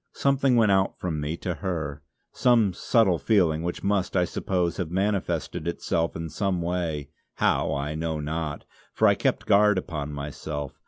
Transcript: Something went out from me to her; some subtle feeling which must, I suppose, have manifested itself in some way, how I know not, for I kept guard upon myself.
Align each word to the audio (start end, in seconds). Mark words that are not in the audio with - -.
Something 0.15 0.55
went 0.55 0.71
out 0.71 0.97
from 0.97 1.21
me 1.21 1.37
to 1.37 1.53
her; 1.53 2.01
some 2.33 2.73
subtle 2.73 3.19
feeling 3.19 3.61
which 3.61 3.83
must, 3.83 4.17
I 4.17 4.25
suppose, 4.25 4.77
have 4.77 4.89
manifested 4.89 5.67
itself 5.67 6.15
in 6.15 6.27
some 6.29 6.59
way, 6.59 7.11
how 7.35 7.71
I 7.75 7.93
know 7.93 8.19
not, 8.19 8.65
for 8.95 9.07
I 9.07 9.13
kept 9.13 9.45
guard 9.45 9.77
upon 9.77 10.11
myself. 10.11 10.73